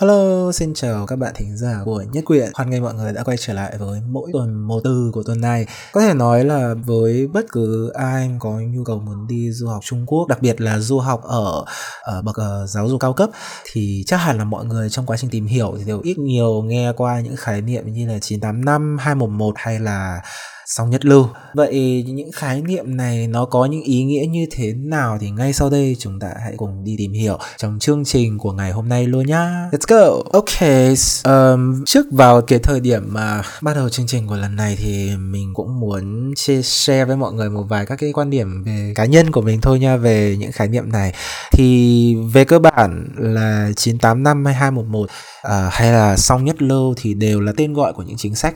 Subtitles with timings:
[0.00, 2.50] Hello, xin chào các bạn thính giả của Nhất Quyện.
[2.54, 5.40] Hoan nghênh mọi người đã quay trở lại với mỗi tuần một từ của tuần
[5.40, 5.66] này.
[5.92, 9.80] Có thể nói là với bất cứ ai có nhu cầu muốn đi du học
[9.84, 11.64] Trung Quốc, đặc biệt là du học ở,
[12.02, 13.30] ở bậc uh, giáo dục cao cấp
[13.72, 16.62] thì chắc hẳn là mọi người trong quá trình tìm hiểu thì đều ít nhiều
[16.62, 20.20] nghe qua những khái niệm như là 985, 211 hay là
[20.66, 21.28] song nhất lưu.
[21.54, 25.52] Vậy những khái niệm này nó có những ý nghĩa như thế nào thì ngay
[25.52, 28.88] sau đây chúng ta hãy cùng đi tìm hiểu trong chương trình của ngày hôm
[28.88, 29.68] nay luôn nhá.
[29.72, 30.22] Let's go.
[30.32, 30.60] Ok,
[31.24, 35.16] um, trước vào cái thời điểm mà bắt đầu chương trình của lần này thì
[35.16, 38.92] mình cũng muốn chia sẻ với mọi người một vài các cái quan điểm về
[38.94, 41.12] cá nhân của mình thôi nha về những khái niệm này.
[41.52, 45.08] Thì về cơ bản là 985 hay 211 uh,
[45.70, 48.54] hay là song nhất lưu thì đều là tên gọi của những chính sách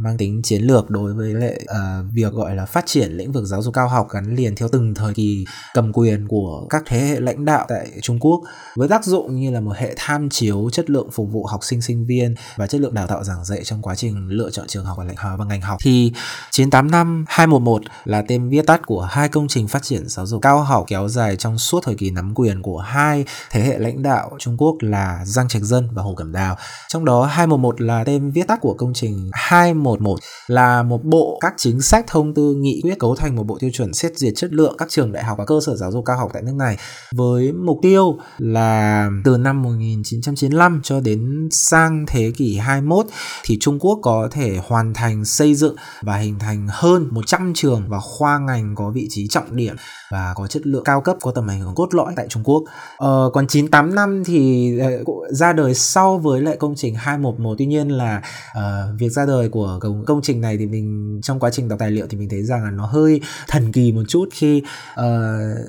[0.00, 3.44] mang tính chiến lược đối với lại uh, việc gọi là phát triển lĩnh vực
[3.44, 7.00] giáo dục cao học gắn liền theo từng thời kỳ cầm quyền của các thế
[7.00, 8.40] hệ lãnh đạo tại Trung Quốc
[8.76, 11.82] với tác dụng như là một hệ tham chiếu chất lượng phục vụ học sinh
[11.82, 14.84] sinh viên và chất lượng đào tạo giảng dạy trong quá trình lựa chọn trường
[14.84, 16.12] học và lệnh và ngành học thì
[16.50, 20.62] 985 211 là tên viết tắt của hai công trình phát triển giáo dục cao
[20.62, 24.30] học kéo dài trong suốt thời kỳ nắm quyền của hai thế hệ lãnh đạo
[24.38, 26.56] Trung Quốc là Giang Trạch Dân và Hồ Cẩm Đào.
[26.88, 31.38] Trong đó 211 là tên viết tắt của công trình 21 111 là một bộ
[31.40, 34.32] các chính sách thông tư nghị quyết cấu thành một bộ tiêu chuẩn xét duyệt
[34.36, 36.54] chất lượng các trường đại học và cơ sở giáo dục cao học tại nước
[36.58, 36.76] này
[37.14, 43.06] với mục tiêu là từ năm 1995 cho đến sang thế kỷ 21
[43.44, 47.84] thì Trung Quốc có thể hoàn thành xây dựng và hình thành hơn 100 trường
[47.88, 49.76] và khoa ngành có vị trí trọng điểm
[50.10, 52.64] và có chất lượng cao cấp có tầm ảnh hưởng cốt lõi tại Trung Quốc.
[52.96, 54.90] Ờ, còn 98 năm thì ờ,
[55.30, 58.22] ra đời sau với lại công trình 211 tuy nhiên là
[58.58, 61.78] uh, việc ra đời của công, công trình này thì mình trong quá trình đọc
[61.78, 64.62] tài liệu thì mình thấy rằng là nó hơi thần kỳ một chút khi
[65.00, 65.04] uh,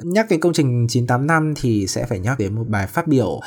[0.04, 3.42] nhắc cái công trình 985 thì sẽ phải nhắc đến một bài phát biểu uh,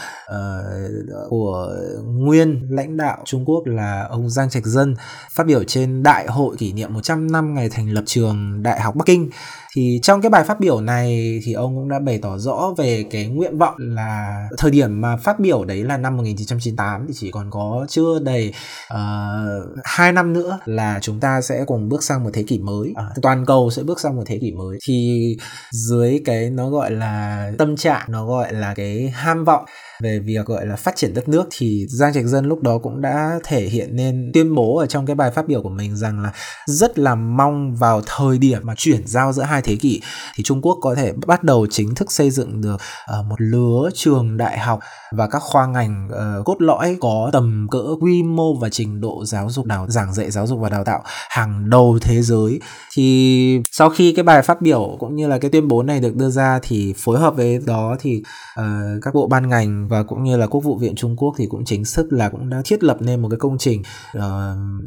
[1.28, 4.96] của nguyên lãnh đạo Trung Quốc là ông Giang Trạch Dân
[5.30, 8.94] phát biểu trên đại hội kỷ niệm 100 năm ngày thành lập trường Đại học
[8.94, 9.30] Bắc Kinh
[9.76, 13.04] thì trong cái bài phát biểu này thì ông cũng đã bày tỏ rõ về
[13.10, 17.30] cái nguyện vọng là thời điểm mà phát biểu đấy là năm 1998 thì chỉ
[17.30, 18.52] còn có chưa đầy
[18.94, 22.92] uh, năm nữa là chúng ta sẽ cùng bước sang một thế kỷ mới.
[22.96, 24.78] À, toàn cầu sẽ bước sang một thế kỷ mới.
[24.86, 25.36] Thì
[25.70, 29.64] dưới cái nó gọi là tâm trạng nó gọi là cái ham vọng
[30.04, 33.00] về việc gọi là phát triển đất nước thì Giang Trạch Dân lúc đó cũng
[33.00, 36.22] đã thể hiện nên tuyên bố ở trong cái bài phát biểu của mình rằng
[36.22, 36.32] là
[36.66, 40.00] rất là mong vào thời điểm mà chuyển giao giữa hai thế kỷ
[40.36, 43.90] thì Trung Quốc có thể bắt đầu chính thức xây dựng được ờ, một lứa
[43.94, 44.80] trường đại học
[45.12, 49.24] và các khoa ngành uh, cốt lõi có tầm cỡ quy mô và trình độ
[49.24, 52.60] giáo dục đào giảng dạy giáo dục và đào tạo hàng đầu thế giới.
[52.94, 56.16] Thì sau khi cái bài phát biểu cũng như là cái tuyên bố này được
[56.16, 58.22] đưa ra thì phối hợp với đó thì
[58.60, 58.64] uh,
[59.02, 61.46] các bộ ban ngành và và cũng như là Quốc vụ viện Trung Quốc thì
[61.46, 63.82] cũng chính thức là cũng đã thiết lập nên một cái công trình
[64.18, 64.22] uh,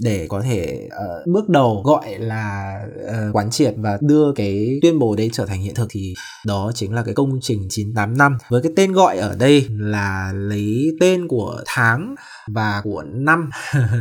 [0.02, 5.00] để có thể uh, bước đầu gọi là uh, quán triệt và đưa cái tuyên
[5.00, 6.14] bố đấy trở thành hiện thực thì
[6.46, 10.92] đó chính là cái công trình 985 với cái tên gọi ở đây là lấy
[11.00, 12.16] tên của tháng
[12.48, 13.50] và của năm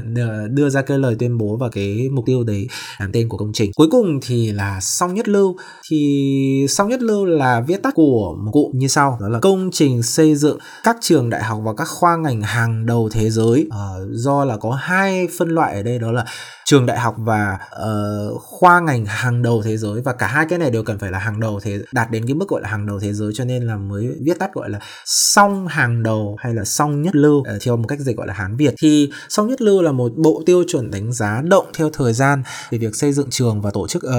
[0.50, 2.68] đưa ra cái lời tuyên bố và cái mục tiêu đấy
[3.00, 3.70] làm tên của công trình.
[3.74, 5.56] Cuối cùng thì là song nhất lưu.
[5.90, 9.70] Thì song nhất lưu là viết tắt của một cụm như sau đó là công
[9.72, 13.68] trình xây dựng các trường đại học và các khoa ngành hàng đầu thế giới
[13.68, 16.24] uh, do là có hai phân loại ở đây đó là
[16.64, 20.00] trường đại học và uh, khoa ngành hàng đầu thế giới.
[20.00, 22.34] Và cả hai cái này đều cần phải là hàng đầu thế đạt đến cái
[22.34, 24.78] mức gọi là hàng đầu thế giới cho nên là mới viết tắt gọi là
[25.04, 28.34] song hàng đầu hay là song nhất lưu uh, theo một cách dịch gọi là
[28.34, 28.74] Hán Việt.
[28.78, 32.42] Thì song nhất lưu là một bộ tiêu chuẩn đánh giá động theo thời gian
[32.70, 34.12] về việc xây dựng trường và tổ chức uh,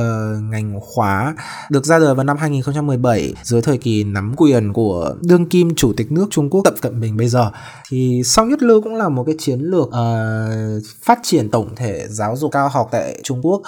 [0.43, 1.35] ngành khóa.
[1.69, 5.93] Được ra đời vào năm 2017 dưới thời kỳ nắm quyền của đương kim chủ
[5.97, 7.51] tịch nước Trung Quốc Tập Cận Bình bây giờ.
[7.89, 12.07] Thì song nhất lưu cũng là một cái chiến lược uh, phát triển tổng thể
[12.09, 13.61] giáo dục cao học tại Trung Quốc.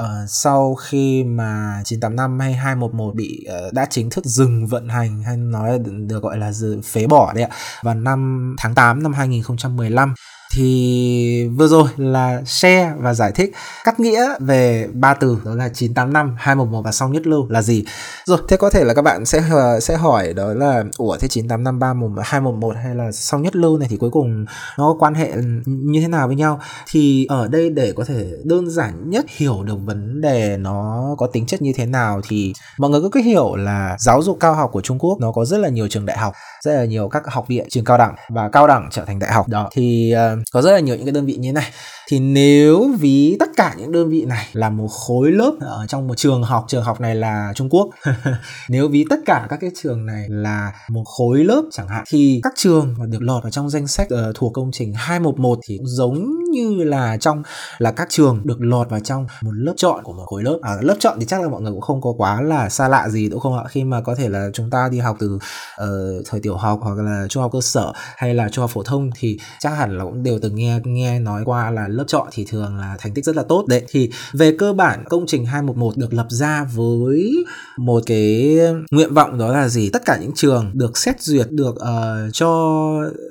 [0.00, 5.22] Uh, sau khi mà 985 hay 211 bị uh, đã chính thức dừng vận hành
[5.22, 6.52] hay nói được gọi là
[6.84, 10.14] phế bỏ đấy ạ vào năm tháng 8 năm 2015
[10.54, 13.52] thì vừa rồi là share và giải thích
[13.84, 17.84] cắt nghĩa về ba từ đó là 985, 211 và song nhất lưu là gì.
[18.26, 21.28] Rồi, thế có thể là các bạn sẽ ờ, sẽ hỏi đó là ủa thế
[21.28, 24.44] 985, 311, 211 hay là song nhất lưu này thì cuối cùng
[24.78, 25.32] nó có quan hệ
[25.66, 26.60] như thế nào với nhau?
[26.90, 31.26] Thì ở đây để có thể đơn giản nhất hiểu được vấn đề nó có
[31.26, 34.70] tính chất như thế nào thì mọi người cứ hiểu là giáo dục cao học
[34.72, 36.34] của Trung Quốc nó có rất là nhiều trường đại học,
[36.64, 39.32] rất là nhiều các học viện, trường cao đẳng và cao đẳng trở thành đại
[39.32, 39.70] học đó.
[39.72, 41.70] Thì uh, có rất là nhiều những cái đơn vị như thế này.
[42.08, 46.08] Thì nếu ví tất cả những đơn vị này là một khối lớp ở trong
[46.08, 47.90] một trường học trường học này là Trung Quốc.
[48.68, 52.40] Nếu ví tất cả các cái trường này là một khối lớp chẳng hạn thì
[52.42, 55.76] các trường mà được lọt vào trong danh sách uh, thuộc công trình 211 thì
[55.78, 57.42] cũng giống như là trong
[57.78, 60.58] là các trường được lọt vào trong một lớp chọn của một khối lớp.
[60.62, 63.08] À, lớp chọn thì chắc là mọi người cũng không có quá là xa lạ
[63.08, 63.64] gì đúng không ạ?
[63.68, 66.98] Khi mà có thể là chúng ta đi học từ uh, thời tiểu học hoặc
[66.98, 70.04] là trung học cơ sở hay là trung học phổ thông thì chắc hẳn là
[70.04, 73.24] cũng đều từng nghe nghe nói qua là lớp chọn thì thường là thành tích
[73.24, 73.64] rất là tốt.
[73.68, 77.44] Đấy thì về cơ bản công trình 211 được lập ra với
[77.78, 78.58] một cái
[78.90, 79.90] nguyện vọng đó là gì?
[79.92, 82.82] Tất cả những trường được xét duyệt được uh, cho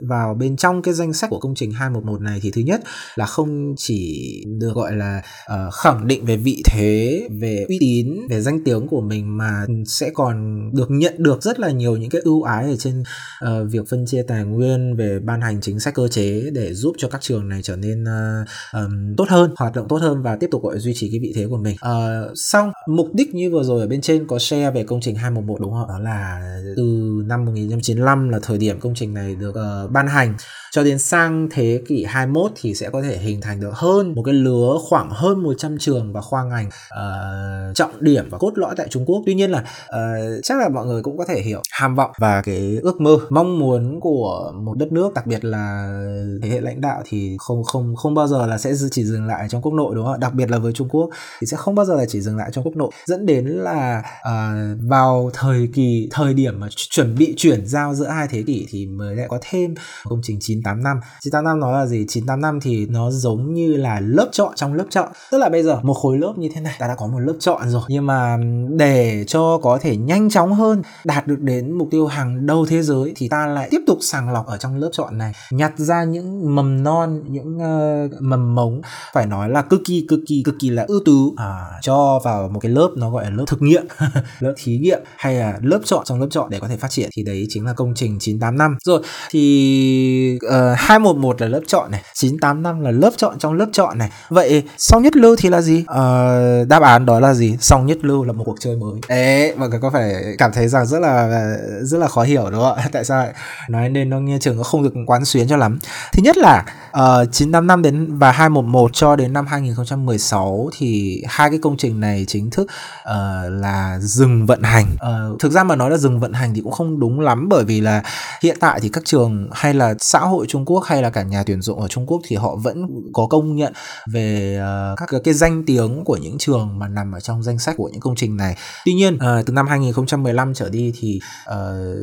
[0.01, 2.81] vào bên trong cái danh sách của công trình 211 này thì thứ nhất
[3.15, 4.27] là không chỉ
[4.59, 5.21] được gọi là
[5.53, 9.65] uh, khẳng định về vị thế về uy tín về danh tiếng của mình mà
[9.85, 13.03] sẽ còn được nhận được rất là nhiều những cái ưu ái ở trên
[13.45, 16.90] uh, việc phân chia tài nguyên về ban hành chính sách cơ chế để giúp
[16.97, 20.35] cho các trường này trở nên uh, um, tốt hơn hoạt động tốt hơn và
[20.35, 21.75] tiếp tục gọi duy trì cái vị thế của mình.
[21.79, 25.01] Ờ, uh, xong mục đích như vừa rồi ở bên trên có share về công
[25.01, 26.41] trình 211 đúng không đó là
[26.75, 26.83] từ
[27.25, 29.55] năm 1995 là thời điểm công trình này được
[29.85, 30.35] uh, ban hành
[30.71, 34.23] cho đến sang thế kỷ 21 thì sẽ có thể hình thành được hơn một
[34.23, 38.75] cái lứa khoảng hơn 100 trường và khoa ngành uh, trọng điểm và cốt lõi
[38.77, 39.23] tại Trung Quốc.
[39.25, 42.41] Tuy nhiên là uh, chắc là mọi người cũng có thể hiểu ham vọng và
[42.41, 45.95] cái ước mơ, mong muốn của một đất nước đặc biệt là
[46.43, 49.47] thế hệ lãnh đạo thì không không không bao giờ là sẽ chỉ dừng lại
[49.49, 50.19] trong quốc nội đúng không?
[50.19, 51.09] Đặc biệt là với Trung Quốc
[51.41, 54.03] thì sẽ không bao giờ là chỉ dừng lại trong quốc nội dẫn đến là
[54.21, 58.67] uh, vào thời kỳ thời điểm mà chuẩn bị chuyển giao giữa hai thế kỷ
[58.69, 62.05] thì mới lại có thêm công trình chín 985 985 nó là gì?
[62.07, 65.79] 985 thì nó giống như là lớp chọn trong lớp chọn tức là bây giờ
[65.83, 67.81] một khối lớp như thế này ta đã có một lớp chọn rồi.
[67.87, 68.37] Nhưng mà
[68.69, 72.81] để cho có thể nhanh chóng hơn đạt được đến mục tiêu hàng đầu thế
[72.81, 75.33] giới thì ta lại tiếp tục sàng lọc ở trong lớp chọn này.
[75.51, 78.81] Nhặt ra những mầm non những uh, mầm mống
[79.13, 81.33] phải nói là cực kỳ cực kỳ cực kỳ là ưu tú.
[81.37, 83.85] À, cho vào một cái lớp nó gọi là lớp thực nghiệm
[84.39, 87.09] lớp thí nghiệm hay là lớp chọn trong lớp chọn để có thể phát triển.
[87.15, 92.01] Thì đấy chính là công trình 985 rồi thì uh, 211 là lớp chọn này
[92.13, 94.09] 985 là lớp chọn trong lớp chọn này.
[94.29, 95.79] Vậy song nhất lưu thì là gì?
[95.79, 97.57] Uh, đáp án đó là gì?
[97.61, 98.99] Song nhất lưu là một cuộc chơi mới.
[99.09, 101.47] Đấy mọi người có phải cảm thấy rằng rất là
[101.81, 102.89] rất là khó hiểu đúng không ạ?
[102.91, 103.27] Tại sao
[103.69, 105.79] nói nên nó nghe trường nó không được quán xuyến cho lắm?
[106.13, 111.59] Thứ nhất là uh, 985 đến và 211 cho đến năm 2016 thì hai cái
[111.61, 113.07] công trình này chính thức uh,
[113.49, 114.85] là dừng vận hành.
[114.95, 117.63] Uh, thực ra mà nói là dừng vận hành thì cũng không đúng lắm bởi
[117.63, 118.03] vì là
[118.41, 121.43] hiện tại thì các trường hay là xã hội Trung Quốc hay là cả nhà
[121.43, 123.73] tuyển dụng ở Trung Quốc thì họ vẫn có công nhận
[124.11, 127.59] về uh, các cái, cái danh tiếng của những trường mà nằm ở trong danh
[127.59, 128.57] sách của những công trình này.
[128.85, 131.55] Tuy nhiên uh, từ năm 2015 trở đi thì uh,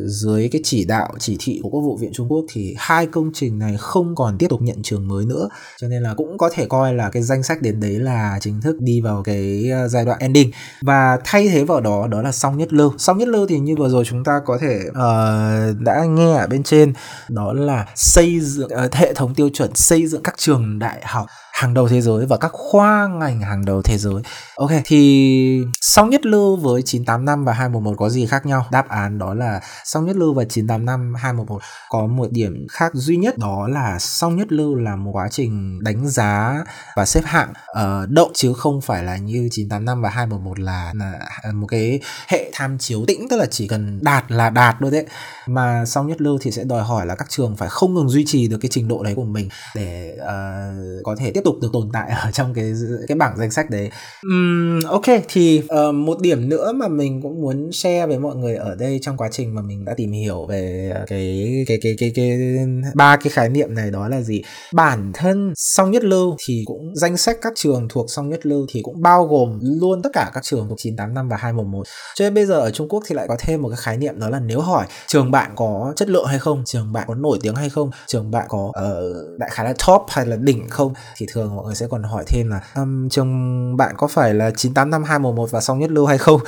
[0.06, 3.31] dưới cái chỉ đạo chỉ thị của Quốc vụ viện Trung Quốc thì hai công
[3.35, 5.49] trình này không còn tiếp tục nhận trường mới nữa.
[5.81, 8.61] Cho nên là cũng có thể coi là cái danh sách đến đấy là chính
[8.61, 10.50] thức đi vào cái giai đoạn ending
[10.82, 12.93] và thay thế vào đó đó là song nhất lưu.
[12.99, 16.46] Song nhất lưu thì như vừa rồi chúng ta có thể uh, đã nghe ở
[16.46, 16.93] bên trên
[17.29, 21.26] đó là xây dựng uh, hệ thống tiêu chuẩn xây dựng các trường đại học
[21.58, 24.22] hàng đầu thế giới và các khoa ngành hàng đầu thế giới.
[24.56, 28.66] Ok, thì song nhất lưu với 985 và 211 có gì khác nhau?
[28.70, 33.16] Đáp án đó là song nhất lưu và 985 211 có một điểm khác duy
[33.16, 36.64] nhất đó là song nhất lưu là một quá trình đánh giá
[36.96, 40.93] và xếp hạng ờ, uh, động chứ không phải là như 985 và 211 là,
[40.96, 41.12] là
[41.43, 44.90] à, một cái hệ tham chiếu tĩnh tức là chỉ cần đạt là đạt thôi
[44.90, 45.06] đấy.
[45.46, 48.25] Mà song nhất lưu thì sẽ đòi hỏi là các trường phải không ngừng duy
[48.26, 51.69] trì được cái trình độ đấy của mình để uh, có thể tiếp tục được
[51.72, 52.72] tồn tại ở trong cái
[53.08, 53.90] cái bảng danh sách đấy.
[54.22, 58.56] um, ok thì uh, một điểm nữa mà mình cũng muốn share với mọi người
[58.56, 61.94] ở đây trong quá trình mà mình đã tìm hiểu về ờ, cái cái cái
[61.98, 62.38] cái cái
[62.94, 64.43] ba cái khái niệm này đó là gì?
[64.72, 68.67] Bản thân song nhất lưu thì cũng danh sách các trường thuộc song nhất lưu
[68.72, 71.86] thì cũng bao gồm luôn tất cả các trường thuộc 985 và 211.
[72.14, 74.20] Cho nên bây giờ ở Trung Quốc thì lại có thêm một cái khái niệm
[74.20, 77.38] đó là nếu hỏi trường bạn có chất lượng hay không, trường bạn có nổi
[77.43, 80.93] tiếng hay không, trường bạn có uh, đại khái là top hay là đỉnh không
[81.17, 84.50] thì thường mọi người sẽ còn hỏi thêm là um, chồng bạn có phải là
[84.50, 86.40] 985211 và xong nhất lưu hay không?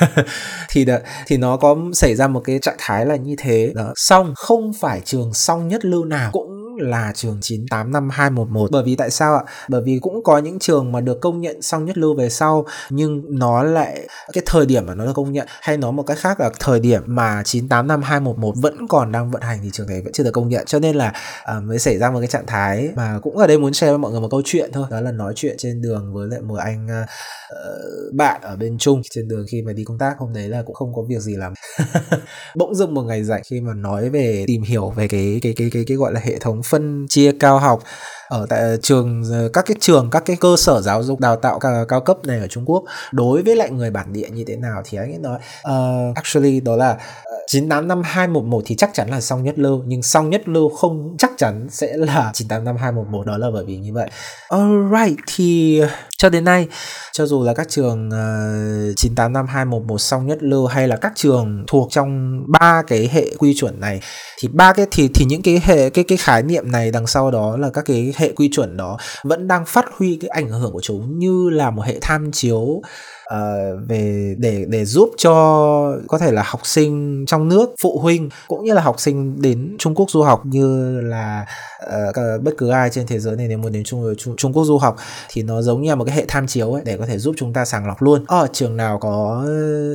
[0.68, 3.72] Thì đã, thì nó có xảy ra một cái trạng thái là như thế.
[3.74, 8.96] Đó xong không phải trường song nhất lưu nào cũng là trường 985211 bởi vì
[8.96, 9.42] tại sao ạ?
[9.68, 12.66] Bởi vì cũng có những trường mà được công nhận xong nhất lưu về sau
[12.90, 16.18] nhưng nó lại cái thời điểm mà nó được công nhận hay nói một cách
[16.18, 20.12] khác là thời điểm mà 985211 vẫn còn đang vận hành thì trường này vẫn
[20.12, 20.66] chưa được công nhận.
[20.66, 21.12] Cho nên là
[21.56, 23.98] uh, mới xảy ra một cái trạng thái mà cũng ở đây muốn share với
[23.98, 24.86] mọi người một câu chuyện thôi.
[24.90, 29.02] Đó là nói chuyện trên đường với lại một anh uh, bạn ở bên Trung
[29.10, 30.14] trên đường khi mà đi công tác.
[30.18, 31.54] Hôm đấy là cũng không có việc gì làm
[32.56, 35.70] bỗng dưng một ngày rảnh khi mà nói về tìm hiểu về cái cái cái
[35.72, 37.82] cái cái gọi là hệ thống phân chia cao học
[38.28, 41.58] ở tại trường ờ, các cái trường các cái cơ sở giáo dục đào tạo
[41.58, 44.56] cao, cao cấp này ở Trung Quốc đối với lại người bản địa như thế
[44.56, 48.90] nào thì anh ấy nói uh, actually đó là ờ, 98 năm 211 thì chắc
[48.94, 52.64] chắn là song nhất lưu nhưng song nhất lưu không chắc chắn sẽ là 98
[52.64, 54.10] năm 211 đó là bởi vì như vậy.
[54.48, 55.80] Alright thì
[56.18, 56.68] cho đến nay
[57.12, 61.12] cho dù là các trường uh, 98 năm 211 song nhất lưu hay là các
[61.16, 64.00] trường thuộc trong ba cái hệ quy chuẩn này
[64.38, 67.30] thì ba cái thì thì những cái hệ cái cái khái niệm này đằng sau
[67.30, 70.72] đó là các cái hệ quy chuẩn đó vẫn đang phát huy cái ảnh hưởng
[70.72, 72.82] của chúng như là một hệ tham chiếu
[73.34, 75.32] uh, về để để giúp cho
[76.08, 79.76] có thể là học sinh trong nước phụ huynh cũng như là học sinh đến
[79.78, 81.46] Trung Quốc du học như là
[81.84, 84.64] uh, bất cứ ai trên thế giới này nếu muốn đến Trung, Trung Trung Quốc
[84.64, 84.96] du học
[85.30, 87.34] thì nó giống như là một cái hệ tham chiếu ấy để có thể giúp
[87.38, 88.24] chúng ta sàng lọc luôn.
[88.26, 89.46] Ở trường nào có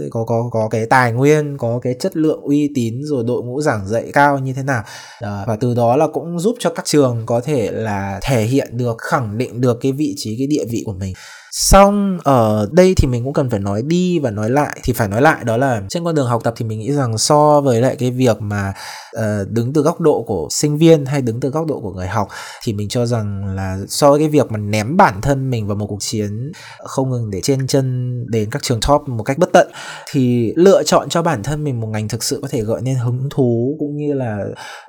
[0.09, 3.61] có có có cái tài nguyên có cái chất lượng uy tín rồi đội ngũ
[3.61, 4.83] giảng dạy cao như thế nào.
[5.23, 8.77] Uh, và từ đó là cũng giúp cho các trường có thể là thể hiện
[8.77, 11.13] được khẳng định được cái vị trí cái địa vị của mình
[11.51, 15.07] xong ở đây thì mình cũng cần phải nói đi và nói lại thì phải
[15.07, 17.81] nói lại đó là trên con đường học tập thì mình nghĩ rằng so với
[17.81, 18.73] lại cái việc mà
[19.17, 22.07] uh, đứng từ góc độ của sinh viên hay đứng từ góc độ của người
[22.07, 22.27] học
[22.63, 25.75] thì mình cho rằng là so với cái việc mà ném bản thân mình vào
[25.75, 26.51] một cuộc chiến
[26.83, 29.71] không ngừng để trên chân đến các trường top một cách bất tận
[30.11, 32.95] thì lựa chọn cho bản thân mình một ngành thực sự có thể gợi nên
[32.95, 34.37] hứng thú cũng như là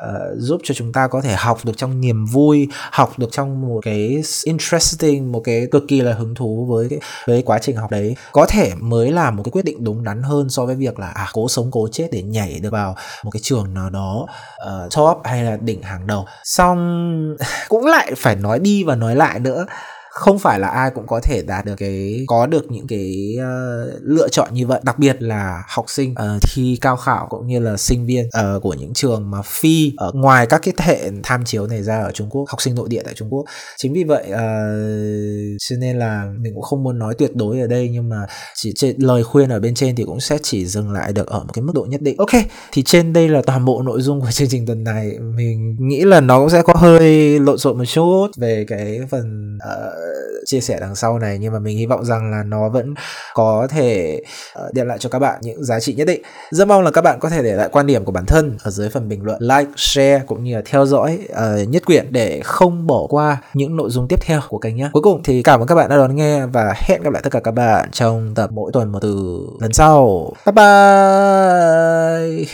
[0.09, 3.61] uh, giúp cho chúng ta có thể học được trong niềm vui học được trong
[3.61, 7.77] một cái interesting một cái cực kỳ là hứng thú với cái với quá trình
[7.77, 10.75] học đấy có thể mới là một cái quyết định đúng đắn hơn so với
[10.75, 13.91] việc là à cố sống cố chết để nhảy được vào một cái trường nào
[13.91, 14.27] đó
[14.67, 16.27] uh, top hay là đỉnh hàng đầu.
[16.45, 17.37] Xong
[17.69, 19.67] cũng lại phải nói đi và nói lại nữa
[20.13, 23.93] không phải là ai cũng có thể đạt được cái có được những cái uh,
[24.03, 24.81] lựa chọn như vậy.
[24.85, 28.63] Đặc biệt là học sinh uh, thi cao khảo cũng như là sinh viên uh,
[28.63, 32.11] của những trường mà phi ở ngoài các cái hệ tham chiếu này ra ở
[32.13, 33.45] Trung Quốc học sinh nội địa tại Trung Quốc.
[33.77, 37.67] Chính vì vậy uh, cho nên là mình cũng không muốn nói tuyệt đối ở
[37.67, 40.93] đây nhưng mà chỉ trên lời khuyên ở bên trên thì cũng sẽ chỉ dừng
[40.93, 42.17] lại được ở một cái mức độ nhất định.
[42.19, 42.43] Ok
[42.73, 45.11] thì trên đây là toàn bộ nội dung của chương trình tuần này.
[45.37, 49.57] Mình nghĩ là nó cũng sẽ có hơi lộn xộn một chút về cái phần
[49.57, 50.02] uh,
[50.45, 52.95] chia sẻ đằng sau này nhưng mà mình hy vọng rằng là nó vẫn
[53.35, 54.21] có thể
[54.67, 56.23] uh, đem lại cho các bạn những giá trị nhất định.
[56.51, 58.71] Rất mong là các bạn có thể để lại quan điểm của bản thân ở
[58.71, 62.41] dưới phần bình luận like share cũng như là theo dõi uh, nhất quyển để
[62.45, 64.91] không bỏ qua những nội dung tiếp theo của kênh nhé.
[64.93, 67.31] Cuối cùng thì cảm ơn các bạn đã đón nghe và hẹn gặp lại tất
[67.33, 70.33] cả các bạn trong tập mỗi tuần một từ lần sau.
[70.47, 72.53] Bye bye!